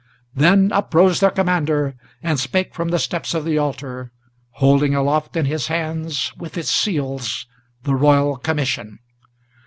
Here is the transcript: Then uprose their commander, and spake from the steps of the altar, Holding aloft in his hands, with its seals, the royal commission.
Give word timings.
Then 0.33 0.71
uprose 0.71 1.19
their 1.19 1.29
commander, 1.29 1.93
and 2.23 2.39
spake 2.39 2.73
from 2.73 2.89
the 2.89 2.97
steps 2.97 3.35
of 3.35 3.45
the 3.45 3.59
altar, 3.59 4.11
Holding 4.53 4.95
aloft 4.95 5.37
in 5.37 5.45
his 5.45 5.67
hands, 5.67 6.33
with 6.35 6.57
its 6.57 6.71
seals, 6.71 7.45
the 7.83 7.93
royal 7.93 8.37
commission. 8.37 8.97